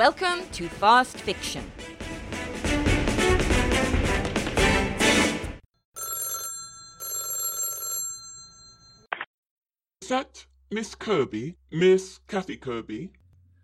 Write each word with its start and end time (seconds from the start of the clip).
Welcome 0.00 0.48
to 0.52 0.66
Fast 0.66 1.18
Fiction. 1.18 1.70
Is 10.00 10.08
that 10.08 10.46
Miss 10.70 10.94
Kirby? 10.94 11.56
Miss 11.70 12.20
Kathy 12.28 12.56
Kirby? 12.56 13.12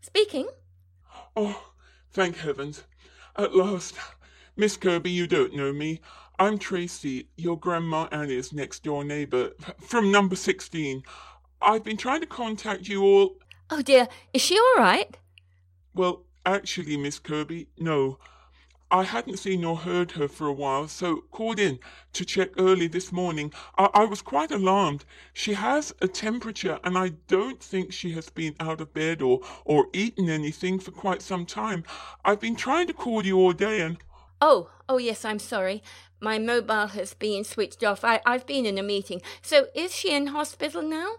Speaking. 0.03 0.49
Oh, 1.35 1.73
thank 2.13 2.37
heavens. 2.37 2.85
At 3.37 3.57
last. 3.57 3.95
Miss 4.57 4.77
Kirby, 4.77 5.11
you 5.11 5.27
don't 5.27 5.55
know 5.55 5.73
me. 5.73 6.03
I'm 6.39 6.59
Tracy, 6.59 7.31
your 7.39 7.59
Grandma 7.59 8.09
Annie's 8.13 8.53
next 8.53 8.83
door 8.85 9.05
neighbor, 9.05 9.53
from 9.81 10.13
number 10.13 10.37
16. 10.37 11.03
I've 11.63 11.83
been 11.83 11.97
trying 11.97 12.21
to 12.21 12.27
contact 12.27 12.89
you 12.89 13.03
all. 13.05 13.37
Oh 13.71 13.81
dear, 13.81 14.07
is 14.35 14.43
she 14.43 14.59
all 14.59 14.83
right? 14.83 15.17
Well, 15.95 16.26
actually, 16.47 16.97
Miss 16.97 17.19
Kirby, 17.19 17.69
no. 17.77 18.19
I 18.89 19.03
hadn't 19.03 19.39
seen 19.39 19.65
or 19.65 19.77
heard 19.77 20.13
her 20.13 20.29
for 20.29 20.47
a 20.47 20.53
while, 20.53 20.87
so 20.87 21.23
called 21.33 21.59
in 21.59 21.81
to 22.13 22.25
check 22.25 22.51
early 22.57 22.87
this 22.87 23.11
morning. 23.11 23.53
I, 23.77 23.91
I 23.93 24.05
was 24.05 24.23
quite 24.23 24.53
alarmed. 24.53 25.05
She 25.33 25.55
has 25.55 25.93
a 26.01 26.07
temperature, 26.07 26.79
and 26.85 26.97
I 26.97 27.09
don't 27.27 27.61
think 27.61 27.93
she 27.93 28.13
has 28.13 28.31
been 28.31 28.55
out 28.61 28.81
of 28.81 28.95
bed 28.95 29.23
or, 29.23 29.41
or 29.65 29.89
eaten 29.93 30.31
anything 30.31 30.79
for 30.79 30.93
quite 30.93 31.21
some 31.21 31.45
time. 31.45 31.83
I've 32.25 32.41
been 32.41 32.55
trying 32.55 32.87
to 32.87 32.93
call 32.93 33.27
you 33.27 33.37
all 33.39 33.53
day, 33.53 33.81
and 33.81 33.99
Oh, 34.41 34.71
oh 34.89 34.99
yes, 34.99 35.25
I'm 35.25 35.41
sorry. 35.41 35.83
My 36.21 36.39
mobile 36.39 36.89
has 36.89 37.13
been 37.15 37.43
switched 37.43 37.83
off. 37.83 38.05
I, 38.05 38.21
I've 38.25 38.47
been 38.47 38.67
in 38.67 38.79
a 38.79 38.83
meeting. 38.83 39.21
So 39.43 39.67
is 39.75 39.95
she 39.95 40.15
in 40.15 40.29
hospital 40.29 40.83
now? 40.83 41.17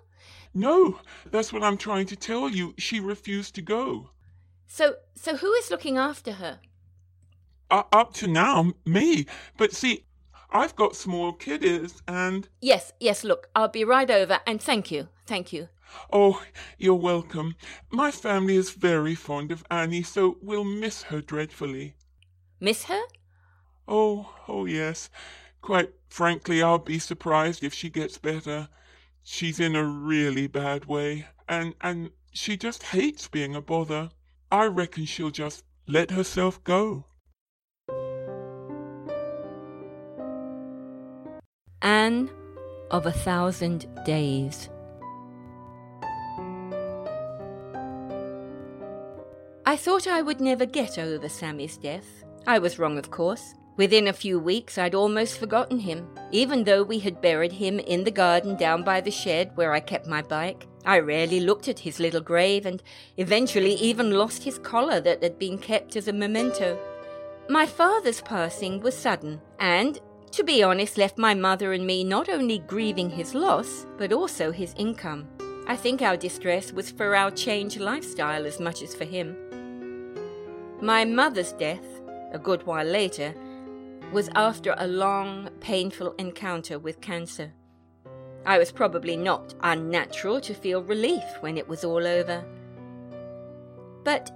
no, 0.54 1.00
that's 1.30 1.52
what 1.54 1.64
I'm 1.64 1.78
trying 1.78 2.06
to 2.08 2.16
tell 2.16 2.50
you. 2.50 2.74
She 2.78 3.00
refused 3.00 3.56
to 3.56 3.62
go. 3.62 4.10
So 4.68 4.96
so 5.16 5.38
who 5.38 5.52
is 5.54 5.72
looking 5.72 5.98
after 5.98 6.34
her? 6.34 6.60
Uh, 7.70 7.84
up 7.92 8.14
to 8.14 8.28
now, 8.28 8.74
me. 8.86 9.26
But 9.58 9.74
see, 9.74 10.06
I've 10.52 10.76
got 10.76 10.96
small 10.96 11.34
kiddies, 11.34 12.02
and 12.08 12.48
Yes, 12.62 12.94
yes, 13.00 13.24
look, 13.24 13.50
I'll 13.56 13.68
be 13.68 13.84
right 13.84 14.10
over 14.10 14.40
and 14.46 14.62
thank 14.62 14.92
you. 14.92 15.10
Thank 15.26 15.52
you. 15.52 15.68
oh, 16.12 16.42
you're 16.78 16.96
welcome. 16.96 17.56
My 17.92 18.12
family 18.12 18.56
is 18.56 18.72
very 18.72 19.16
fond 19.16 19.52
of 19.52 19.66
Annie, 19.72 20.04
so 20.04 20.38
we'll 20.42 20.64
miss 20.64 21.04
her 21.04 21.22
dreadfully. 21.22 21.96
Miss 22.60 22.86
her? 22.86 23.02
Oh, 23.88 24.34
oh 24.48 24.66
yes. 24.66 25.10
Quite 25.62 25.94
frankly, 26.10 26.62
I'll 26.62 26.78
be 26.78 27.00
surprised 27.00 27.64
if 27.64 27.74
she 27.74 27.90
gets 27.90 28.18
better. 28.18 28.70
She's 29.24 29.60
in 29.60 29.76
a 29.76 29.84
really 29.84 30.48
bad 30.48 30.86
way, 30.86 31.28
and 31.50 31.74
and 31.82 32.12
she 32.32 32.56
just 32.58 32.84
hates 32.84 33.28
being 33.28 33.56
a 33.56 33.62
bother. 33.62 34.12
I 34.52 34.66
reckon 34.66 35.06
she'll 35.06 35.32
just 35.32 35.64
let 35.88 36.12
herself 36.12 36.64
go. 36.64 37.06
Anne 41.82 42.30
of 42.92 43.06
a 43.06 43.12
Thousand 43.12 43.88
Days. 44.06 44.70
I 49.66 49.76
thought 49.76 50.08
I 50.08 50.22
would 50.22 50.40
never 50.40 50.66
get 50.66 50.98
over 50.98 51.28
Sammy's 51.28 51.78
death. 51.78 52.24
I 52.46 52.60
was 52.60 52.80
wrong, 52.80 52.98
of 52.98 53.12
course. 53.12 53.54
Within 53.78 54.08
a 54.08 54.14
few 54.14 54.40
weeks, 54.40 54.80
I'd 54.80 54.96
almost 54.96 55.38
forgotten 55.38 55.78
him. 55.80 56.10
Even 56.32 56.64
though 56.64 56.82
we 56.82 56.98
had 56.98 57.22
buried 57.22 57.52
him 57.52 57.78
in 57.78 58.04
the 58.04 58.12
garden 58.12 58.56
down 58.56 58.84
by 58.84 59.02
the 59.02 59.12
shed 59.12 59.52
where 59.54 59.72
I 59.72 59.80
kept 59.80 60.08
my 60.08 60.24
bike, 60.24 60.66
I 60.84 60.98
rarely 60.98 61.40
looked 61.40 61.68
at 61.68 61.80
his 61.80 62.00
little 62.00 62.22
grave 62.22 62.66
and 62.66 62.82
eventually 63.18 63.76
even 63.76 64.12
lost 64.12 64.44
his 64.44 64.58
collar 64.58 65.00
that 65.02 65.22
had 65.22 65.38
been 65.38 65.60
kept 65.60 65.96
as 65.96 66.08
a 66.08 66.14
memento. 66.14 66.80
My 67.50 67.68
father's 67.68 68.22
passing 68.22 68.82
was 68.82 68.98
sudden 68.98 69.42
and, 69.60 70.00
to 70.32 70.44
be 70.44 70.64
honest, 70.64 70.98
left 70.98 71.20
my 71.20 71.36
mother 71.36 71.72
and 71.72 71.86
me 71.86 72.04
not 72.04 72.30
only 72.30 72.58
grieving 72.58 73.12
his 73.12 73.36
loss, 73.36 73.86
but 74.00 74.12
also 74.12 74.52
his 74.52 74.74
income. 74.78 75.28
I 75.68 75.76
think 75.76 76.02
our 76.02 76.18
distress 76.18 76.74
was 76.74 76.90
for 76.90 77.16
our 77.16 77.30
changed 77.30 77.80
lifestyle 77.80 78.48
as 78.48 78.60
much 78.60 78.82
as 78.82 78.96
for 78.96 79.06
him. 79.06 79.38
My 80.82 81.06
mother's 81.06 81.52
death, 81.52 81.86
a 82.34 82.40
good 82.40 82.66
while 82.66 82.86
later, 82.86 83.36
was 84.12 84.30
after 84.36 84.74
a 84.78 84.88
long, 84.88 85.50
painful 85.60 86.14
encounter 86.18 86.80
with 86.80 87.02
cancer. 87.02 87.54
I 88.46 88.58
was 88.58 88.72
probably 88.72 89.18
not 89.18 89.54
unnatural 89.62 90.40
to 90.42 90.54
feel 90.54 90.82
relief 90.82 91.24
when 91.42 91.58
it 91.58 91.68
was 91.68 91.84
all 91.84 92.08
over. 92.08 92.46
But 94.04 94.32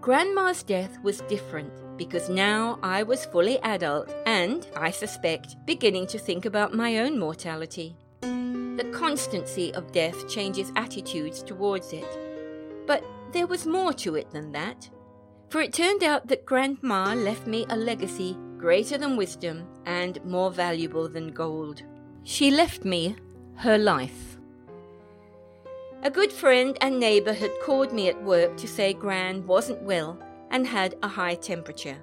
Grandma's 0.00 0.62
death 0.62 0.96
was 1.02 1.22
different 1.22 1.72
because 1.96 2.28
now 2.28 2.78
I 2.84 3.02
was 3.02 3.26
fully 3.26 3.58
adult 3.62 4.14
and, 4.26 4.64
I 4.76 4.92
suspect, 4.92 5.56
beginning 5.66 6.06
to 6.08 6.18
think 6.18 6.44
about 6.44 6.72
my 6.72 6.98
own 6.98 7.18
mortality. 7.18 7.96
The 8.20 8.88
constancy 8.92 9.74
of 9.74 9.90
death 9.90 10.28
changes 10.28 10.70
attitudes 10.76 11.42
towards 11.42 11.92
it. 11.92 12.06
But 12.86 13.02
there 13.32 13.48
was 13.48 13.66
more 13.66 13.92
to 13.94 14.14
it 14.14 14.30
than 14.30 14.52
that. 14.52 14.88
For 15.48 15.60
it 15.60 15.72
turned 15.72 16.04
out 16.04 16.28
that 16.28 16.46
Grandma 16.46 17.14
left 17.14 17.48
me 17.48 17.66
a 17.68 17.76
legacy 17.76 18.38
greater 18.58 18.98
than 18.98 19.16
wisdom 19.16 19.66
and 19.86 20.22
more 20.24 20.50
valuable 20.50 21.08
than 21.08 21.32
gold. 21.32 21.82
She 22.24 22.50
left 22.50 22.84
me 22.84 23.16
her 23.56 23.78
life. 23.78 24.38
A 26.02 26.10
good 26.10 26.32
friend 26.32 26.76
and 26.80 27.00
neighbour 27.00 27.32
had 27.32 27.50
called 27.64 27.92
me 27.92 28.08
at 28.08 28.22
work 28.22 28.56
to 28.58 28.68
say 28.68 28.92
Gran 28.92 29.46
wasn't 29.46 29.82
well 29.82 30.18
and 30.50 30.66
had 30.66 30.96
a 31.02 31.08
high 31.08 31.34
temperature. 31.34 31.98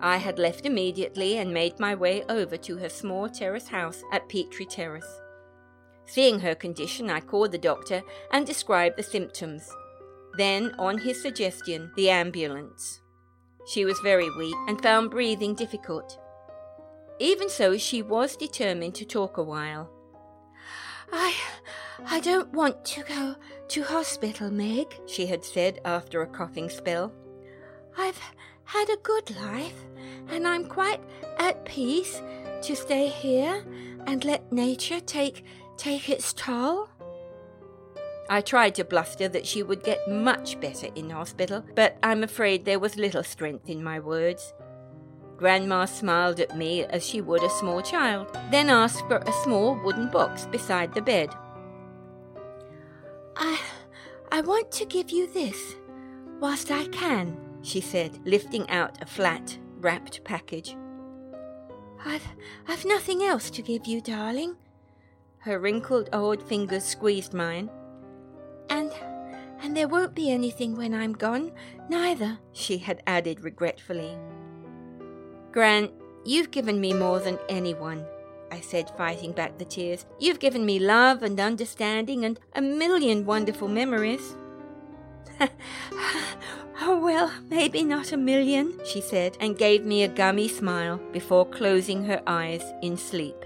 I 0.00 0.18
had 0.18 0.38
left 0.38 0.66
immediately 0.66 1.38
and 1.38 1.52
made 1.52 1.80
my 1.80 1.94
way 1.94 2.22
over 2.28 2.56
to 2.56 2.76
her 2.76 2.88
small 2.88 3.28
terrace 3.28 3.68
house 3.68 4.02
at 4.12 4.28
Petrie 4.28 4.66
Terrace. 4.66 5.20
Seeing 6.06 6.40
her 6.40 6.54
condition, 6.54 7.10
I 7.10 7.20
called 7.20 7.52
the 7.52 7.58
doctor 7.58 8.02
and 8.32 8.46
described 8.46 8.96
the 8.96 9.02
symptoms. 9.02 9.68
Then, 10.36 10.74
on 10.78 10.98
his 10.98 11.20
suggestion, 11.20 11.90
the 11.96 12.10
ambulance. 12.10 13.00
She 13.68 13.84
was 13.84 13.98
very 14.00 14.30
weak 14.36 14.56
and 14.66 14.82
found 14.82 15.10
breathing 15.10 15.54
difficult. 15.54 16.18
Even 17.18 17.48
so, 17.48 17.76
she 17.76 18.02
was 18.02 18.36
determined 18.36 18.94
to 18.94 19.04
talk 19.04 19.36
a 19.36 19.42
while. 19.42 19.90
I. 21.12 21.34
I 22.06 22.20
don't 22.20 22.52
want 22.52 22.84
to 22.86 23.02
go 23.02 23.34
to 23.68 23.82
hospital, 23.82 24.50
Meg, 24.52 24.86
she 25.06 25.26
had 25.26 25.44
said 25.44 25.80
after 25.84 26.22
a 26.22 26.26
coughing 26.28 26.70
spell. 26.70 27.12
I've 27.96 28.20
had 28.64 28.88
a 28.88 29.02
good 29.02 29.34
life, 29.36 29.84
and 30.28 30.46
I'm 30.46 30.66
quite 30.66 31.00
at 31.38 31.64
peace 31.64 32.22
to 32.62 32.76
stay 32.76 33.08
here 33.08 33.64
and 34.06 34.24
let 34.24 34.52
nature 34.52 35.00
take 35.00 35.44
take 35.76 36.08
its 36.08 36.32
toll. 36.32 36.88
I 38.30 38.42
tried 38.42 38.74
to 38.74 38.84
bluster 38.84 39.28
that 39.28 39.46
she 39.46 39.62
would 39.62 39.82
get 39.82 40.06
much 40.08 40.60
better 40.60 40.88
in 40.94 41.10
hospital, 41.10 41.64
but 41.74 41.96
I'm 42.02 42.22
afraid 42.22 42.64
there 42.64 42.78
was 42.78 42.96
little 42.96 43.22
strength 43.22 43.68
in 43.68 43.82
my 43.82 44.00
words. 44.00 44.52
Grandma 45.38 45.86
smiled 45.86 46.40
at 46.40 46.56
me 46.56 46.84
as 46.84 47.06
she 47.06 47.20
would 47.20 47.42
a 47.42 47.50
small 47.50 47.80
child, 47.80 48.36
then 48.50 48.68
asked 48.68 49.06
for 49.06 49.18
a 49.18 49.32
small 49.44 49.76
wooden 49.82 50.10
box 50.10 50.46
beside 50.46 50.92
the 50.92 51.00
bed. 51.00 51.30
I 53.36 53.58
I 54.30 54.40
want 54.42 54.70
to 54.72 54.84
give 54.84 55.10
you 55.10 55.26
this 55.32 55.76
whilst 56.40 56.70
I 56.70 56.86
can, 56.88 57.38
she 57.62 57.80
said, 57.80 58.18
lifting 58.26 58.68
out 58.68 59.00
a 59.00 59.06
flat, 59.06 59.56
wrapped 59.78 60.22
package. 60.24 60.76
I've 62.04 62.26
I've 62.66 62.84
nothing 62.84 63.22
else 63.22 63.48
to 63.50 63.62
give 63.62 63.86
you, 63.86 64.00
darling. 64.00 64.56
Her 65.38 65.60
wrinkled 65.60 66.10
old 66.12 66.42
fingers 66.42 66.84
squeezed 66.84 67.32
mine. 67.32 67.70
And 69.68 69.76
there 69.76 69.86
won't 69.86 70.14
be 70.14 70.30
anything 70.30 70.76
when 70.76 70.94
I'm 70.94 71.12
gone, 71.12 71.52
neither, 71.90 72.38
she 72.54 72.78
had 72.78 73.02
added 73.06 73.44
regretfully. 73.44 74.16
Gran, 75.52 75.90
you've 76.24 76.50
given 76.50 76.80
me 76.80 76.94
more 76.94 77.20
than 77.20 77.38
anyone, 77.50 78.06
I 78.50 78.62
said, 78.62 78.90
fighting 78.96 79.32
back 79.32 79.58
the 79.58 79.66
tears. 79.66 80.06
You've 80.18 80.40
given 80.40 80.64
me 80.64 80.78
love 80.78 81.22
and 81.22 81.38
understanding 81.38 82.24
and 82.24 82.40
a 82.54 82.62
million 82.62 83.26
wonderful 83.26 83.68
memories. 83.68 84.36
oh, 86.80 86.98
well, 86.98 87.30
maybe 87.50 87.84
not 87.84 88.12
a 88.12 88.16
million, 88.16 88.80
she 88.86 89.02
said, 89.02 89.36
and 89.38 89.58
gave 89.58 89.84
me 89.84 90.02
a 90.02 90.08
gummy 90.08 90.48
smile 90.48 90.98
before 91.12 91.44
closing 91.44 92.06
her 92.06 92.22
eyes 92.26 92.64
in 92.80 92.96
sleep. 92.96 93.44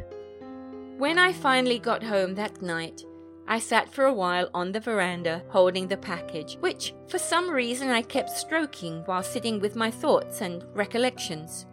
When 0.99 1.19
I 1.19 1.33
finally 1.33 1.81
got 1.81 2.05
home 2.05 2.37
that 2.37 2.63
night, 2.63 3.05
I 3.53 3.59
sat 3.59 3.93
for 3.93 4.07
a 4.07 4.15
while 4.15 4.49
on 4.55 4.73
the 4.73 4.81
veranda 4.81 5.43
holding 5.51 5.87
the 5.87 5.99
package, 5.99 6.57
which 6.61 6.95
for 7.07 7.19
some 7.19 7.51
reason 7.51 7.91
I 7.91 8.01
kept 8.01 8.31
stroking 8.31 9.03
while 9.05 9.23
sitting 9.23 9.61
with 9.61 9.77
my 9.77 9.91
thoughts 9.91 10.41
and 10.41 10.65
recollections. 10.73 11.67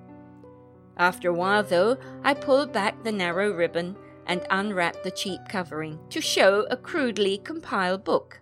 After 0.98 1.30
a 1.30 1.34
while, 1.34 1.64
though, 1.64 1.96
I 2.22 2.34
pulled 2.34 2.74
back 2.74 3.02
the 3.02 3.14
narrow 3.14 3.54
ribbon 3.54 3.96
and 4.26 4.46
unwrapped 4.50 5.06
the 5.06 5.12
cheap 5.12 5.40
covering 5.48 5.98
to 6.10 6.20
show 6.20 6.68
a 6.70 6.76
crudely 6.76 7.38
compiled 7.38 8.04
book. 8.04 8.42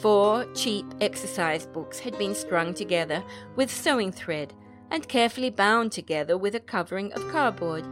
Four 0.00 0.46
cheap 0.54 0.86
exercise 1.02 1.66
books 1.66 1.98
had 1.98 2.16
been 2.16 2.34
strung 2.34 2.72
together 2.72 3.22
with 3.56 3.70
sewing 3.70 4.10
thread 4.10 4.54
and 4.90 5.06
carefully 5.06 5.50
bound 5.50 5.92
together 5.92 6.38
with 6.38 6.54
a 6.54 6.60
covering 6.60 7.12
of 7.12 7.30
cardboard. 7.30 7.84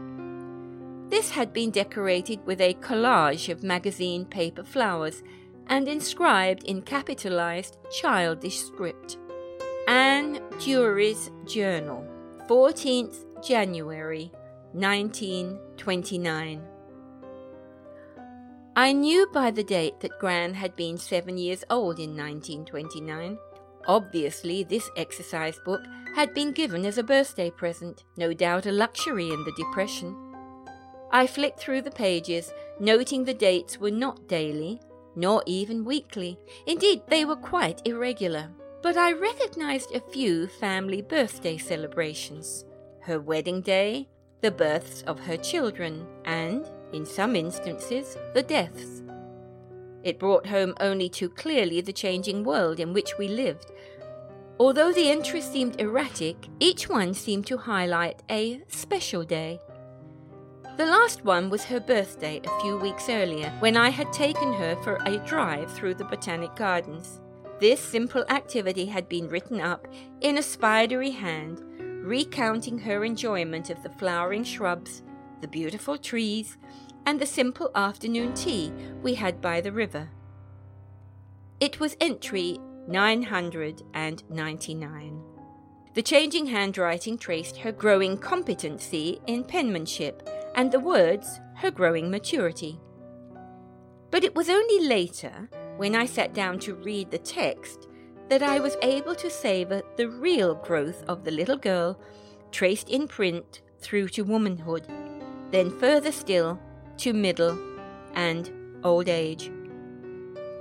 This 1.08 1.30
had 1.30 1.52
been 1.52 1.70
decorated 1.70 2.44
with 2.44 2.60
a 2.60 2.74
collage 2.74 3.48
of 3.48 3.62
magazine 3.62 4.24
paper 4.24 4.64
flowers 4.64 5.22
and 5.68 5.86
inscribed 5.86 6.64
in 6.64 6.82
capitalized 6.82 7.76
childish 7.92 8.58
script. 8.58 9.18
Anne 9.86 10.40
Dury's 10.58 11.30
Journal, 11.46 12.04
14th 12.48 13.24
January 13.46 14.32
1929. 14.72 16.62
I 18.74 18.92
knew 18.92 19.26
by 19.32 19.52
the 19.52 19.64
date 19.64 20.00
that 20.00 20.18
Gran 20.18 20.54
had 20.54 20.74
been 20.74 20.98
seven 20.98 21.38
years 21.38 21.64
old 21.70 21.98
in 22.00 22.16
1929. 22.16 23.38
Obviously, 23.86 24.64
this 24.64 24.90
exercise 24.96 25.58
book 25.64 25.82
had 26.16 26.34
been 26.34 26.50
given 26.50 26.84
as 26.84 26.98
a 26.98 27.02
birthday 27.04 27.50
present, 27.50 28.02
no 28.16 28.32
doubt 28.32 28.66
a 28.66 28.72
luxury 28.72 29.30
in 29.30 29.44
the 29.44 29.52
Depression. 29.56 30.25
I 31.10 31.26
flicked 31.26 31.58
through 31.58 31.82
the 31.82 31.90
pages, 31.90 32.52
noting 32.80 33.24
the 33.24 33.34
dates 33.34 33.78
were 33.78 33.90
not 33.90 34.28
daily, 34.28 34.80
nor 35.14 35.42
even 35.46 35.84
weekly. 35.84 36.38
Indeed, 36.66 37.02
they 37.08 37.24
were 37.24 37.36
quite 37.36 37.86
irregular. 37.86 38.50
But 38.82 38.96
I 38.96 39.12
recognized 39.12 39.94
a 39.94 40.00
few 40.00 40.46
family 40.46 41.02
birthday 41.02 41.58
celebrations 41.58 42.64
her 43.00 43.20
wedding 43.20 43.60
day, 43.60 44.08
the 44.40 44.50
births 44.50 45.02
of 45.02 45.20
her 45.20 45.36
children, 45.36 46.04
and, 46.24 46.68
in 46.92 47.06
some 47.06 47.36
instances, 47.36 48.16
the 48.34 48.42
deaths. 48.42 49.02
It 50.02 50.18
brought 50.18 50.46
home 50.46 50.74
only 50.80 51.08
too 51.08 51.28
clearly 51.28 51.80
the 51.80 51.92
changing 51.92 52.42
world 52.42 52.80
in 52.80 52.92
which 52.92 53.16
we 53.16 53.28
lived. 53.28 53.70
Although 54.58 54.92
the 54.92 55.08
entries 55.08 55.48
seemed 55.48 55.80
erratic, 55.80 56.36
each 56.58 56.88
one 56.88 57.14
seemed 57.14 57.46
to 57.46 57.58
highlight 57.58 58.22
a 58.30 58.62
special 58.68 59.22
day. 59.22 59.60
The 60.76 60.84
last 60.84 61.24
one 61.24 61.48
was 61.48 61.64
her 61.64 61.80
birthday 61.80 62.42
a 62.44 62.60
few 62.60 62.76
weeks 62.76 63.08
earlier, 63.08 63.50
when 63.60 63.78
I 63.78 63.88
had 63.88 64.12
taken 64.12 64.52
her 64.52 64.76
for 64.82 64.98
a 65.06 65.16
drive 65.26 65.72
through 65.72 65.94
the 65.94 66.04
Botanic 66.04 66.54
Gardens. 66.54 67.22
This 67.60 67.80
simple 67.80 68.26
activity 68.28 68.84
had 68.84 69.08
been 69.08 69.30
written 69.30 69.58
up 69.58 69.88
in 70.20 70.36
a 70.36 70.42
spidery 70.42 71.12
hand, 71.12 71.62
recounting 72.04 72.78
her 72.80 73.06
enjoyment 73.06 73.70
of 73.70 73.82
the 73.82 73.88
flowering 73.88 74.44
shrubs, 74.44 75.02
the 75.40 75.48
beautiful 75.48 75.96
trees, 75.96 76.58
and 77.06 77.18
the 77.18 77.24
simple 77.24 77.70
afternoon 77.74 78.34
tea 78.34 78.70
we 79.02 79.14
had 79.14 79.40
by 79.40 79.62
the 79.62 79.72
river. 79.72 80.10
It 81.58 81.80
was 81.80 81.96
entry 82.02 82.58
999. 82.86 85.22
The 85.94 86.02
changing 86.02 86.48
handwriting 86.48 87.16
traced 87.16 87.56
her 87.56 87.72
growing 87.72 88.18
competency 88.18 89.22
in 89.26 89.42
penmanship 89.42 90.28
and 90.56 90.72
the 90.72 90.80
words 90.80 91.40
her 91.56 91.70
growing 91.70 92.10
maturity. 92.10 92.80
But 94.10 94.24
it 94.24 94.34
was 94.34 94.48
only 94.48 94.86
later, 94.86 95.48
when 95.76 95.94
I 95.94 96.06
sat 96.06 96.34
down 96.34 96.58
to 96.60 96.74
read 96.74 97.10
the 97.10 97.18
text, 97.18 97.88
that 98.28 98.42
I 98.42 98.58
was 98.58 98.76
able 98.82 99.14
to 99.16 99.30
savour 99.30 99.82
the 99.96 100.08
real 100.08 100.54
growth 100.54 101.04
of 101.06 101.24
the 101.24 101.30
little 101.30 101.56
girl, 101.56 102.00
traced 102.50 102.88
in 102.88 103.06
print 103.06 103.62
through 103.78 104.08
to 104.08 104.22
womanhood, 104.22 104.86
then 105.50 105.70
further 105.78 106.10
still 106.10 106.58
to 106.98 107.12
middle 107.12 107.58
and 108.14 108.50
old 108.82 109.08
age. 109.08 109.50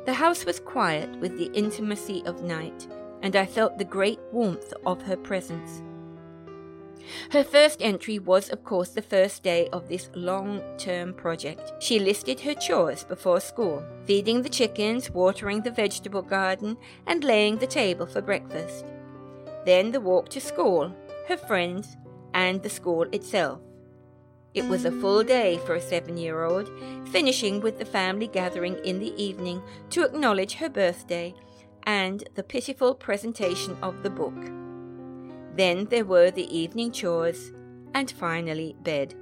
The 0.05 0.13
house 0.13 0.45
was 0.45 0.59
quiet 0.59 1.09
with 1.19 1.37
the 1.37 1.51
intimacy 1.53 2.21
of 2.25 2.43
night, 2.43 2.87
and 3.21 3.35
I 3.35 3.45
felt 3.45 3.77
the 3.77 3.85
great 3.85 4.19
warmth 4.31 4.73
of 4.85 5.01
her 5.03 5.17
presence. 5.17 5.81
Her 7.31 7.43
first 7.43 7.81
entry 7.81 8.19
was, 8.19 8.49
of 8.49 8.63
course, 8.63 8.89
the 8.89 9.01
first 9.01 9.43
day 9.43 9.69
of 9.71 9.87
this 9.87 10.09
long 10.15 10.61
term 10.77 11.13
project. 11.13 11.73
She 11.79 11.99
listed 11.99 12.39
her 12.41 12.53
chores 12.53 13.03
before 13.03 13.39
school 13.39 13.83
feeding 14.05 14.41
the 14.41 14.49
chickens, 14.49 15.09
watering 15.09 15.61
the 15.61 15.71
vegetable 15.71 16.21
garden, 16.21 16.77
and 17.07 17.23
laying 17.23 17.57
the 17.57 17.67
table 17.67 18.05
for 18.05 18.21
breakfast. 18.21 18.85
Then 19.65 19.91
the 19.91 19.99
walk 20.01 20.29
to 20.29 20.39
school, 20.39 20.95
her 21.27 21.37
friends, 21.37 21.97
and 22.33 22.61
the 22.61 22.69
school 22.69 23.03
itself. 23.11 23.59
It 24.53 24.65
was 24.65 24.85
a 24.85 24.91
full 24.91 25.23
day 25.23 25.59
for 25.65 25.75
a 25.75 25.81
seven 25.81 26.17
year 26.17 26.43
old, 26.43 26.69
finishing 27.09 27.59
with 27.61 27.77
the 27.77 27.85
family 27.85 28.27
gathering 28.27 28.77
in 28.85 28.99
the 28.99 29.13
evening 29.21 29.61
to 29.89 30.03
acknowledge 30.03 30.55
her 30.55 30.69
birthday 30.69 31.33
and 31.83 32.27
the 32.35 32.43
pitiful 32.43 32.95
presentation 32.95 33.77
of 33.81 34.01
the 34.01 34.09
book. 34.09 34.64
Then 35.55 35.85
there 35.85 36.05
were 36.05 36.31
the 36.31 36.55
evening 36.55 36.91
chores, 36.91 37.51
and 37.93 38.11
finally 38.11 38.75
bed. 38.83 39.15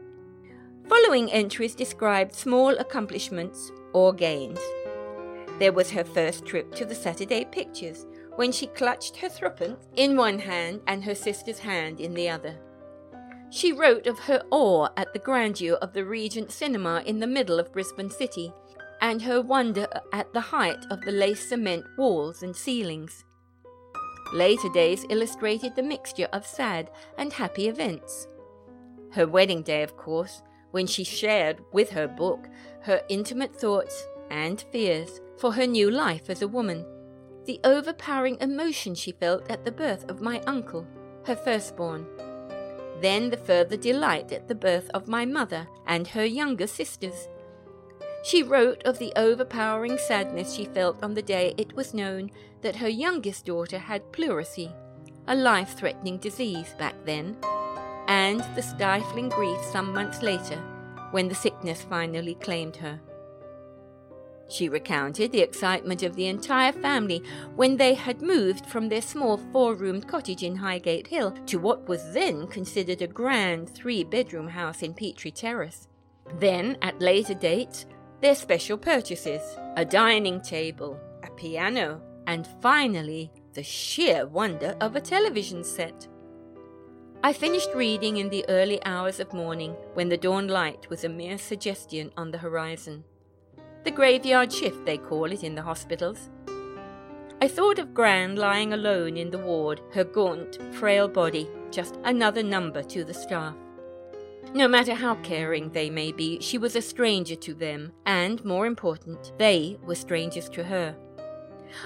Following 0.87 1.31
entries 1.31 1.75
described 1.75 2.33
small 2.33 2.69
accomplishments 2.77 3.71
or 3.93 4.13
gains. 4.13 4.59
There 5.59 5.71
was 5.71 5.91
her 5.91 6.03
first 6.03 6.45
trip 6.45 6.73
to 6.75 6.85
the 6.85 6.95
Saturday 6.95 7.45
pictures, 7.45 8.05
when 8.35 8.51
she 8.51 8.65
clutched 8.67 9.17
her 9.17 9.29
threepence 9.29 9.85
in 9.95 10.17
one 10.17 10.39
hand 10.39 10.81
and 10.87 11.03
her 11.03 11.13
sister's 11.13 11.59
hand 11.59 11.99
in 11.99 12.15
the 12.15 12.29
other. 12.29 12.59
She 13.51 13.71
wrote 13.71 14.07
of 14.07 14.17
her 14.19 14.41
awe 14.49 14.89
at 14.97 15.13
the 15.13 15.19
grandeur 15.19 15.75
of 15.75 15.93
the 15.93 16.03
Regent 16.03 16.51
Cinema 16.51 17.03
in 17.05 17.19
the 17.19 17.27
middle 17.27 17.59
of 17.59 17.71
Brisbane 17.71 18.09
City, 18.09 18.51
and 18.99 19.21
her 19.21 19.39
wonder 19.39 19.87
at 20.11 20.33
the 20.33 20.41
height 20.41 20.83
of 20.89 21.01
the 21.01 21.11
lace 21.11 21.47
cement 21.47 21.85
walls 21.95 22.41
and 22.41 22.55
ceilings. 22.55 23.23
Later 24.33 24.69
days 24.69 25.05
illustrated 25.09 25.75
the 25.75 25.83
mixture 25.83 26.27
of 26.33 26.47
sad 26.47 26.89
and 27.19 27.31
happy 27.31 27.67
events. 27.67 28.27
Her 29.11 29.27
wedding 29.27 29.61
day, 29.61 29.83
of 29.83 29.95
course, 29.95 30.41
when 30.71 30.87
she 30.87 31.03
shared 31.03 31.59
with 31.71 31.91
her 31.91 32.07
book 32.07 32.47
her 32.81 33.03
intimate 33.09 33.55
thoughts 33.55 34.07
and 34.31 34.65
fears 34.71 35.21
for 35.37 35.53
her 35.53 35.67
new 35.67 35.91
life 35.91 36.31
as 36.31 36.41
a 36.41 36.47
woman, 36.47 36.83
the 37.45 37.59
overpowering 37.63 38.37
emotion 38.41 38.95
she 38.95 39.11
felt 39.11 39.51
at 39.51 39.65
the 39.65 39.71
birth 39.71 40.09
of 40.09 40.19
my 40.19 40.41
uncle, 40.47 40.87
her 41.25 41.35
firstborn. 41.35 42.07
Then 43.01 43.29
the 43.29 43.37
further 43.37 43.77
delight 43.77 44.31
at 44.31 44.47
the 44.47 44.55
birth 44.55 44.89
of 44.95 45.07
my 45.07 45.25
mother 45.25 45.67
and 45.85 46.07
her 46.07 46.25
younger 46.25 46.65
sisters, 46.65 47.27
she 48.23 48.41
wrote 48.41 48.81
of 48.83 48.97
the 48.99 49.11
overpowering 49.17 49.97
sadness 49.97 50.53
she 50.53 50.65
felt 50.65 51.03
on 51.03 51.13
the 51.13 51.21
day 51.21 51.53
it 51.57 51.73
was 51.75 51.93
known 51.93 52.31
that 52.61 52.77
her 52.77 52.87
youngest 52.87 53.45
daughter 53.45 53.77
had 53.77 54.11
pleurisy, 54.13 54.71
a 55.27 55.35
life 55.35 55.77
threatening 55.77 56.17
disease 56.17 56.73
back 56.79 56.95
then, 57.05 57.35
and 58.07 58.39
the 58.55 58.61
stifling 58.61 59.29
grief 59.29 59.61
some 59.61 59.93
months 59.93 60.21
later 60.21 60.57
when 61.11 61.27
the 61.27 61.35
sickness 61.35 61.83
finally 61.83 62.35
claimed 62.35 62.77
her. 62.77 62.99
She 64.49 64.69
recounted 64.69 65.31
the 65.31 65.41
excitement 65.41 66.03
of 66.03 66.15
the 66.15 66.27
entire 66.27 66.71
family 66.71 67.23
when 67.55 67.77
they 67.77 67.93
had 67.93 68.21
moved 68.21 68.65
from 68.65 68.87
their 68.87 69.01
small 69.01 69.37
four 69.51 69.73
roomed 69.73 70.07
cottage 70.07 70.43
in 70.43 70.55
Highgate 70.55 71.07
Hill 71.07 71.31
to 71.47 71.57
what 71.57 71.87
was 71.87 72.13
then 72.13 72.47
considered 72.47 73.01
a 73.01 73.07
grand 73.07 73.69
three 73.69 74.03
bedroom 74.03 74.47
house 74.47 74.81
in 74.81 74.93
Petrie 74.93 75.31
Terrace. 75.31 75.87
Then, 76.39 76.77
at 76.81 77.01
later 77.01 77.33
dates, 77.33 77.85
their 78.23 78.33
special 78.35 78.77
purchases 78.77 79.41
a 79.75 79.83
dining 79.83 80.39
table, 80.39 80.97
a 81.23 81.29
piano, 81.31 82.01
and 82.25 82.47
finally, 82.61 83.29
the 83.53 83.61
sheer 83.61 84.25
wonder 84.25 84.77
of 84.79 84.95
a 84.95 85.01
television 85.01 85.61
set. 85.61 86.07
I 87.21 87.33
finished 87.33 87.69
reading 87.75 88.17
in 88.17 88.29
the 88.29 88.45
early 88.47 88.83
hours 88.85 89.19
of 89.19 89.33
morning 89.33 89.75
when 89.93 90.07
the 90.07 90.15
dawn 90.15 90.47
light 90.47 90.89
was 90.89 91.03
a 91.03 91.09
mere 91.09 91.37
suggestion 91.37 92.11
on 92.15 92.31
the 92.31 92.37
horizon. 92.37 93.03
The 93.83 93.91
graveyard 93.91 94.53
shift, 94.53 94.85
they 94.85 94.97
call 94.97 95.25
it 95.25 95.43
in 95.43 95.55
the 95.55 95.61
hospitals. 95.61 96.29
I 97.41 97.49
thought 97.49 97.77
of 97.77 97.93
Gran 97.93 98.37
lying 98.37 98.71
alone 98.71 99.17
in 99.17 99.31
the 99.31 99.37
ward, 99.37 99.81
her 99.91 100.05
gaunt, 100.05 100.59
frail 100.75 101.09
body 101.09 101.49
just 101.71 101.97
another 102.05 102.41
number 102.41 102.83
to 102.83 103.03
the 103.03 103.13
staff. 103.13 103.55
No 104.53 104.67
matter 104.67 104.93
how 104.93 105.15
caring 105.15 105.71
they 105.71 105.89
may 105.89 106.11
be, 106.11 106.39
she 106.39 106.59
was 106.59 106.75
a 106.75 106.81
stranger 106.81 107.35
to 107.37 107.55
them, 107.55 107.91
and, 108.05 108.43
more 108.45 108.67
important, 108.67 109.33
they 109.39 109.77
were 109.83 109.95
strangers 109.95 110.47
to 110.49 110.63
her. 110.63 110.95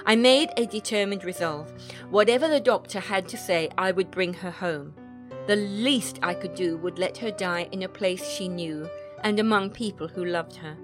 I 0.04 0.16
made 0.16 0.50
a 0.56 0.66
determined 0.66 1.24
resolve. 1.24 1.72
Whatever 2.10 2.46
the 2.46 2.60
doctor 2.60 3.00
had 3.00 3.26
to 3.28 3.38
say, 3.38 3.70
I 3.78 3.90
would 3.92 4.10
bring 4.10 4.34
her 4.34 4.50
home. 4.50 4.92
The 5.46 5.56
least 5.56 6.18
I 6.22 6.34
could 6.34 6.54
do 6.54 6.76
would 6.76 6.98
let 6.98 7.16
her 7.18 7.30
die 7.30 7.68
in 7.72 7.84
a 7.84 7.88
place 7.88 8.28
she 8.28 8.48
knew 8.48 8.86
and 9.24 9.40
among 9.40 9.70
people 9.70 10.06
who 10.06 10.26
loved 10.26 10.56
her. 10.56 10.76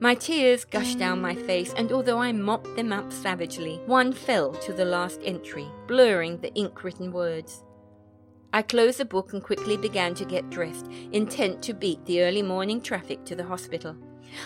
My 0.00 0.14
tears 0.14 0.66
gushed 0.66 0.98
down 0.98 1.22
my 1.22 1.34
face, 1.34 1.72
and 1.74 1.90
although 1.90 2.18
I 2.18 2.32
mopped 2.32 2.76
them 2.76 2.92
up 2.92 3.12
savagely, 3.12 3.80
one 3.86 4.12
fell 4.12 4.52
to 4.52 4.72
the 4.74 4.84
last 4.84 5.20
entry, 5.24 5.66
blurring 5.86 6.38
the 6.38 6.52
ink 6.54 6.84
written 6.84 7.12
words. 7.12 7.64
I 8.52 8.62
closed 8.62 8.98
the 8.98 9.04
book 9.04 9.32
and 9.32 9.42
quickly 9.42 9.76
began 9.76 10.14
to 10.14 10.24
get 10.24 10.50
dressed, 10.50 10.86
intent 11.12 11.62
to 11.64 11.74
beat 11.74 12.04
the 12.06 12.22
early 12.22 12.42
morning 12.42 12.80
traffic 12.80 13.24
to 13.26 13.36
the 13.36 13.44
hospital. 13.44 13.96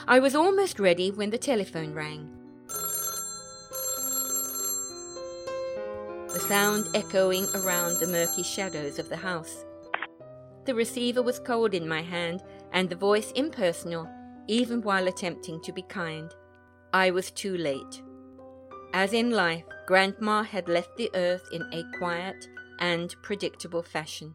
I 0.09 0.18
was 0.18 0.35
almost 0.35 0.80
ready 0.80 1.11
when 1.11 1.30
the 1.30 1.38
telephone 1.38 1.94
rang. 1.94 2.42
the 6.32 6.40
sound 6.40 6.87
echoing 6.94 7.47
around 7.54 7.99
the 7.99 8.06
murky 8.06 8.42
shadows 8.42 8.99
of 8.99 9.11
the 9.11 9.16
house. 9.16 9.66
The 10.64 10.75
receiver 10.75 11.23
was 11.23 11.38
cold 11.38 11.75
in 11.75 11.87
my 11.87 12.00
hand, 12.00 12.42
and 12.73 12.88
the 12.88 12.97
voice 12.97 13.32
impersonal, 13.32 14.09
even 14.49 14.80
while 14.80 15.09
attempting 15.09 15.61
to 15.61 15.73
be 15.73 15.82
kind. 15.82 16.32
I 16.94 17.11
was 17.11 17.30
too 17.30 17.59
late. 17.59 18.02
As 18.94 19.12
in 19.12 19.30
life, 19.30 19.64
Grandma 19.87 20.42
had 20.42 20.68
left 20.68 20.97
the 20.97 21.11
earth 21.14 21.47
in 21.52 21.62
a 21.71 21.85
quiet 21.99 22.49
and 22.82 23.14
predictable 23.22 23.82
fashion. 23.82 24.34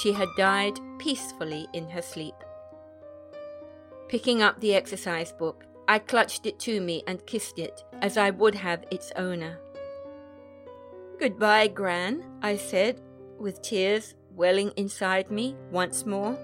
She 0.00 0.12
had 0.12 0.28
died 0.36 0.78
peacefully 0.98 1.66
in 1.72 1.88
her 1.88 2.02
sleep. 2.02 2.34
Picking 4.08 4.42
up 4.42 4.60
the 4.60 4.74
exercise 4.74 5.32
book, 5.32 5.64
I 5.88 5.98
clutched 5.98 6.46
it 6.46 6.60
to 6.60 6.80
me 6.80 7.02
and 7.08 7.26
kissed 7.26 7.58
it 7.58 7.82
as 8.00 8.16
I 8.16 8.30
would 8.30 8.54
have 8.54 8.84
its 8.92 9.10
owner. 9.16 9.58
Goodbye, 11.18 11.68
Gran, 11.68 12.24
I 12.42 12.56
said, 12.56 13.00
with 13.38 13.62
tears 13.62 14.14
welling 14.36 14.72
inside 14.76 15.30
me 15.30 15.56
once 15.72 16.06
more. 16.06 16.38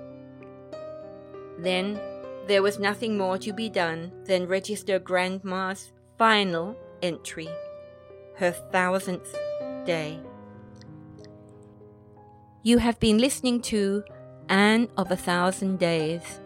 Then 1.59 2.00
there 2.47 2.62
was 2.62 2.78
nothing 2.78 3.16
more 3.16 3.38
to 3.38 3.52
be 3.52 3.69
done 3.69 4.12
than 4.25 4.49
register 4.49 4.99
Grandma's 4.99 5.93
final 6.19 6.76
entry, 7.02 7.49
her 8.37 8.52
thousandth 8.52 9.37
day. 9.85 10.21
You 12.67 12.79
have 12.79 12.99
been 12.99 13.19
listening 13.19 13.61
to 13.71 14.03
Anne 14.49 14.89
of 14.97 15.13
a 15.13 15.17
Thousand 15.17 15.79
Days, 15.79 16.41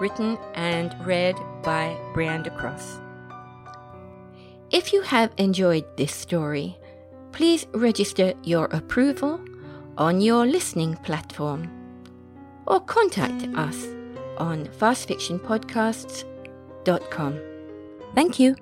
written 0.00 0.36
and 0.54 0.92
read 1.06 1.36
by 1.62 1.96
Brianda 2.12 2.50
Cross. 2.58 2.98
If 4.72 4.92
you 4.92 5.02
have 5.02 5.30
enjoyed 5.36 5.84
this 5.96 6.12
story, 6.12 6.76
please 7.30 7.68
register 7.72 8.34
your 8.42 8.64
approval 8.72 9.38
on 9.96 10.20
your 10.20 10.44
listening 10.44 10.96
platform 11.04 11.70
or 12.66 12.80
contact 12.80 13.46
us 13.54 13.86
on 14.38 14.66
fastfictionpodcasts.com. 14.66 17.40
Thank 18.16 18.40
you. 18.40 18.56